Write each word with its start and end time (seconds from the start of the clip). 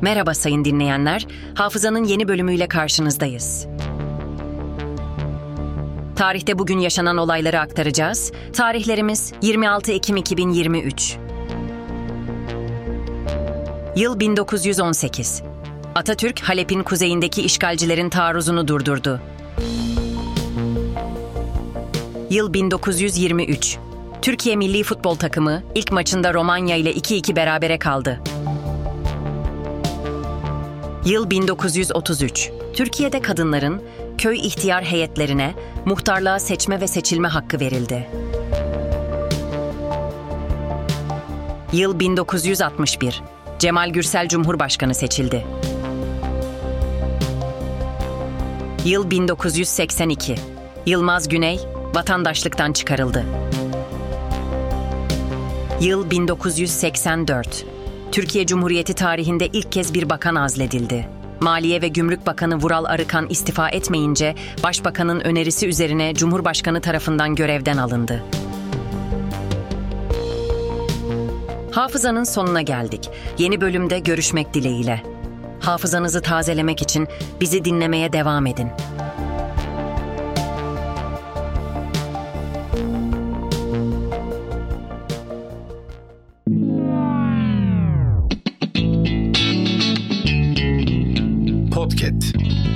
Merhaba 0.00 0.34
sayın 0.34 0.64
dinleyenler. 0.64 1.26
Hafızanın 1.54 2.04
yeni 2.04 2.28
bölümüyle 2.28 2.68
karşınızdayız. 2.68 3.66
Tarihte 6.16 6.58
bugün 6.58 6.78
yaşanan 6.78 7.16
olayları 7.16 7.60
aktaracağız. 7.60 8.32
Tarihlerimiz 8.52 9.32
26 9.42 9.92
Ekim 9.92 10.16
2023. 10.16 11.16
Yıl 13.96 14.20
1918. 14.20 15.42
Atatürk, 15.94 16.40
Halep'in 16.40 16.82
kuzeyindeki 16.82 17.42
işgalcilerin 17.42 18.10
taarruzunu 18.10 18.68
durdurdu. 18.68 19.20
Yıl 22.30 22.52
1923. 22.52 23.78
Türkiye 24.22 24.56
milli 24.56 24.82
futbol 24.82 25.14
takımı 25.14 25.62
ilk 25.74 25.92
maçında 25.92 26.34
Romanya 26.34 26.76
ile 26.76 26.92
2-2 26.92 27.36
berabere 27.36 27.78
kaldı. 27.78 28.20
Yıl 31.06 31.30
1933. 31.30 32.50
Türkiye'de 32.72 33.22
kadınların 33.22 33.82
köy 34.18 34.38
ihtiyar 34.38 34.84
heyetlerine 34.84 35.54
muhtarlığa 35.84 36.38
seçme 36.38 36.80
ve 36.80 36.86
seçilme 36.86 37.28
hakkı 37.28 37.60
verildi. 37.60 38.10
Yıl 41.72 41.98
1961. 41.98 43.22
Cemal 43.58 43.90
Gürsel 43.90 44.28
Cumhurbaşkanı 44.28 44.94
seçildi. 44.94 45.46
Yıl 48.84 49.10
1982. 49.10 50.34
Yılmaz 50.86 51.28
Güney 51.28 51.60
vatandaşlıktan 51.94 52.72
çıkarıldı. 52.72 53.24
Yıl 55.80 56.10
1984. 56.10 57.75
Türkiye 58.16 58.46
Cumhuriyeti 58.46 58.94
tarihinde 58.94 59.46
ilk 59.46 59.72
kez 59.72 59.94
bir 59.94 60.10
bakan 60.10 60.34
azledildi. 60.34 61.08
Maliye 61.40 61.82
ve 61.82 61.88
Gümrük 61.88 62.26
Bakanı 62.26 62.56
Vural 62.56 62.84
Arıkan 62.84 63.26
istifa 63.28 63.68
etmeyince 63.68 64.34
Başbakanın 64.62 65.20
önerisi 65.20 65.66
üzerine 65.68 66.14
Cumhurbaşkanı 66.14 66.80
tarafından 66.80 67.34
görevden 67.34 67.76
alındı. 67.76 68.24
Hafızanın 71.72 72.24
sonuna 72.24 72.62
geldik. 72.62 73.10
Yeni 73.38 73.60
bölümde 73.60 73.98
görüşmek 73.98 74.54
dileğiyle. 74.54 75.02
Hafızanızı 75.60 76.22
tazelemek 76.22 76.82
için 76.82 77.08
bizi 77.40 77.64
dinlemeye 77.64 78.12
devam 78.12 78.46
edin. 78.46 78.68
Podcast. 91.86 92.75